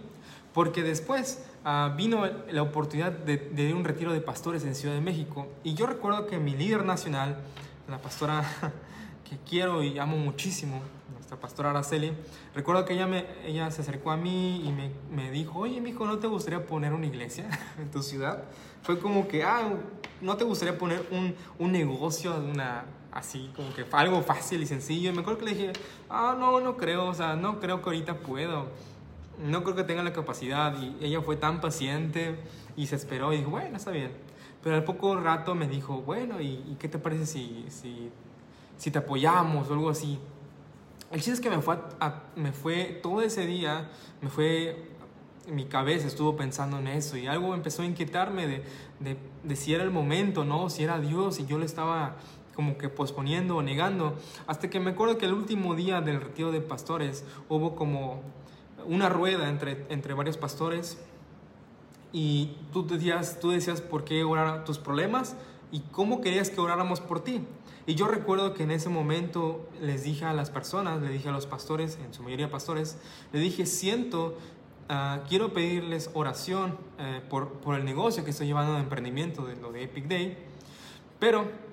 [0.53, 5.47] Porque después uh, vino la oportunidad de, un retiro de pastores en Ciudad de México
[5.63, 7.37] y yo recuerdo que mi líder nacional,
[7.87, 8.43] la pastora
[9.29, 10.81] que quiero y amo muchísimo,
[11.13, 12.13] nuestra pastora Araceli,
[12.55, 16.19] recuerdo que ella, se acercó a mí y me, me dijo, oye, mi hijo, ¿no
[16.19, 18.43] te gustaría poner una iglesia en tu ciudad?
[18.81, 19.73] Fue como que, ah,
[20.21, 25.09] ¿no te gustaría poner un, un negocio, una, así como que algo fácil y sencillo?
[25.09, 25.73] Y me acuerdo que le dije,
[26.09, 28.67] ah, no, no creo, o sea, no creo que ahorita puedo.
[29.43, 30.75] No creo que tenga la capacidad.
[30.81, 32.39] Y ella fue tan paciente
[32.75, 34.11] y se esperó y dijo, bueno, está bien.
[34.63, 38.11] Pero al poco rato me dijo, bueno, ¿y, qué te parece si, si
[38.77, 40.19] si te apoyamos o algo así.
[41.11, 41.77] El chiste es que me fue,
[42.35, 43.89] me fue todo ese día,
[44.21, 44.89] me fue,
[45.47, 48.63] mi cabeza estuvo pensando en eso y algo empezó a inquietarme de,
[48.99, 50.69] de, de si era el momento, ¿no?
[50.69, 52.17] Si era Dios y yo le estaba
[52.57, 54.17] como que posponiendo o negando.
[54.47, 58.23] Hasta que me acuerdo que el último día del retiro de pastores hubo como
[58.87, 60.97] una rueda entre, entre varios pastores
[62.11, 65.35] y tú decías, tú decías por qué orar tus problemas
[65.71, 67.45] y cómo querías que oráramos por ti.
[67.85, 71.33] Y yo recuerdo que en ese momento les dije a las personas, le dije a
[71.33, 72.97] los pastores, en su mayoría pastores,
[73.31, 74.35] le dije, siento,
[74.89, 79.57] uh, quiero pedirles oración uh, por, por, el negocio que estoy llevando de emprendimiento, de
[79.57, 80.37] lo de Epic Day,
[81.19, 81.66] pero,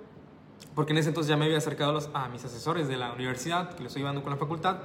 [0.75, 3.13] porque en ese entonces ya me había acercado a, los, a mis asesores de la
[3.13, 4.79] universidad, que lo estoy llevando con la facultad,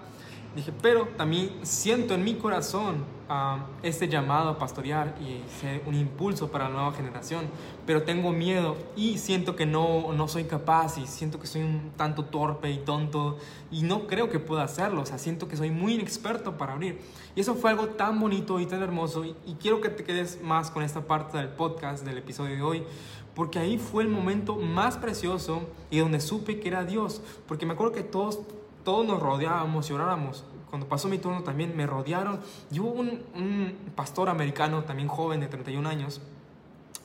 [0.56, 5.43] Dije, pero también siento en mi corazón uh, este llamado a pastorear y
[5.88, 7.45] un impulso para la nueva generación,
[7.86, 11.91] pero tengo miedo y siento que no, no soy capaz y siento que soy un
[11.95, 13.38] tanto torpe y tonto
[13.69, 16.99] y no creo que pueda hacerlo, o sea, siento que soy muy inexperto para abrir.
[17.36, 20.41] Y eso fue algo tan bonito y tan hermoso y, y quiero que te quedes
[20.41, 22.84] más con esta parte del podcast, del episodio de hoy,
[23.39, 27.71] porque ahí fue el momento más precioso y donde supe que era Dios, porque me
[27.71, 28.41] acuerdo que todos
[28.84, 30.43] todos nos rodeábamos y orábamos.
[30.69, 32.41] Cuando pasó mi turno también me rodearon.
[32.69, 36.19] Y hubo un, un pastor americano, también joven de 31 años,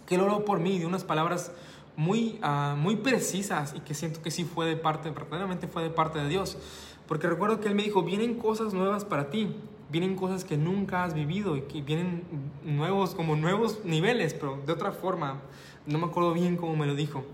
[0.07, 1.53] que oró por mí de unas palabras
[1.95, 5.91] muy, uh, muy precisas y que siento que sí fue de parte, verdaderamente fue de
[5.91, 6.59] parte de Dios.
[7.07, 9.55] Porque recuerdo que él me dijo, vienen cosas nuevas para ti,
[9.89, 12.25] vienen cosas que nunca has vivido y que vienen
[12.65, 15.41] nuevos, como nuevos niveles, pero de otra forma.
[15.87, 17.25] No me acuerdo bien cómo me lo dijo.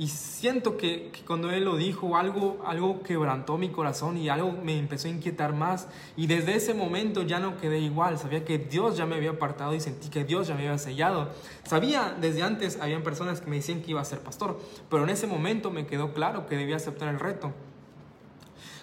[0.00, 4.52] Y siento que, que, cuando él lo dijo, algo, algo quebrantó mi corazón y algo
[4.52, 5.88] me empezó a inquietar más.
[6.16, 8.16] Y desde ese momento ya no quedé igual.
[8.16, 11.30] Sabía que Dios ya me había apartado y sentí que Dios ya me había sellado.
[11.64, 15.10] Sabía, desde antes habían personas que me decían que iba a ser pastor, pero en
[15.10, 17.52] ese momento me quedó claro que debía aceptar el reto.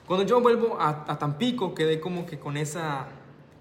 [0.06, 3.08] Cuando yo vuelvo a, a Tampico, quedé como que con esa,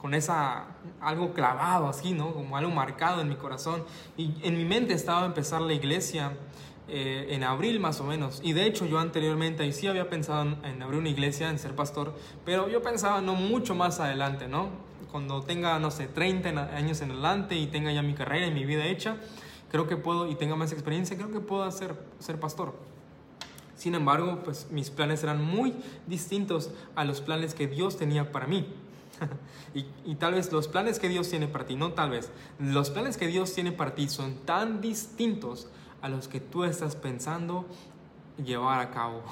[0.05, 0.67] con esa
[1.01, 2.35] algo clavado así, ¿no?
[2.35, 3.85] Como algo marcado en mi corazón.
[4.19, 6.37] Y en mi mente estaba empezar la iglesia
[6.89, 8.43] eh, en abril más o menos.
[8.45, 11.59] Y de hecho yo anteriormente ahí sí había pensado en, en, abrir una iglesia, en
[11.59, 12.15] ser pastor,
[12.45, 14.69] pero yo pensaba no mucho más adelante, ¿no?
[15.11, 18.67] Cuando tenga, no sé, 30 años en adelante y tenga ya mi carrera y mi
[18.67, 19.17] vida hecha,
[19.71, 22.75] creo que puedo, y tenga más experiencia, creo que puedo hacer, ser pastor.
[23.75, 25.73] Sin embargo, pues mis planes eran muy
[26.07, 28.67] distintos a los planes que Dios tenía para mí.
[29.75, 33.17] y, tal vez los planes que Dios tiene para ti, no tal vez, los planes
[33.17, 35.69] que Dios tiene para ti son tan distintos
[36.03, 37.67] a los que tú estás pensando
[38.43, 39.23] llevar a cabo.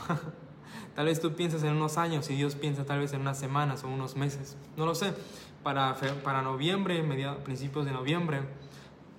[0.95, 3.85] tal vez tú piensas en unos años y Dios piensa tal vez en unas semanas
[3.85, 4.57] o unos meses.
[4.77, 5.15] No lo sé.
[5.63, 8.41] Para, para noviembre, mediados, principios de noviembre,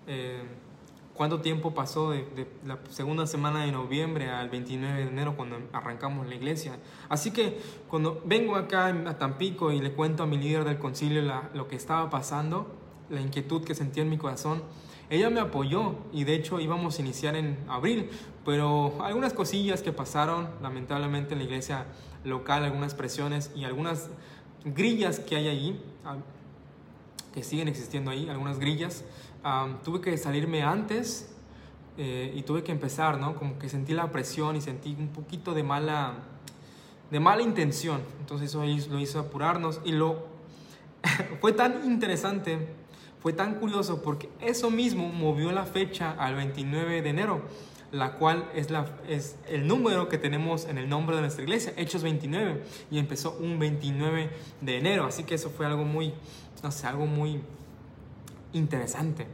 [0.08, 0.43] eh,
[1.13, 6.28] ¿cuánto tiempo pasó de, la segunda semana de noviembre al 29 de enero cuando arrancamos
[6.28, 6.78] la iglesia?
[7.10, 11.21] Así que cuando vengo acá a Tampico y le cuento a mi líder del concilio
[11.54, 12.76] lo que estaba pasando,
[13.10, 14.63] la inquietud que sentía en mi corazón,
[15.10, 18.10] ella me apoyó y de hecho íbamos a iniciar en abril,
[18.45, 21.86] pero algunas cosillas que pasaron lamentablemente en la iglesia
[22.23, 24.10] local, algunas presiones y algunas
[24.65, 26.15] grillas que hay ahí, ah,
[27.34, 29.04] que siguen existiendo ahí, algunas grillas,
[29.43, 31.34] um, tuve que salirme antes
[31.97, 33.36] eh, y tuve que empezar, ¿no?
[33.36, 36.13] Como que sentí la presión y sentí un poquito de mala,
[37.12, 38.01] de mala intención.
[38.19, 40.27] Entonces eso lo hizo apurarnos y lo
[41.41, 42.84] fue tan interesante
[43.24, 47.41] fue tan curioso porque eso mismo movió la fecha al 29 de enero.
[47.93, 51.74] la cual es, la, es el número que tenemos en el nombre de nuestra iglesia,
[51.78, 56.11] Hechos 29, y empezó un 29 de enero, así que eso fue algo muy,
[56.63, 57.39] no sé, algo muy
[58.54, 59.28] interesante.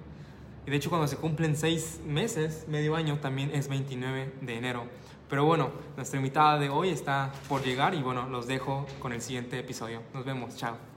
[0.66, 4.84] Y de hecho cuando se cumplen seis meses, medio año, también es 29 de enero.
[5.30, 9.22] Pero bueno, nuestra invitada de hoy está por llegar y bueno, los dejo con el
[9.22, 10.02] siguiente episodio.
[10.14, 10.89] Nos vemos, chao.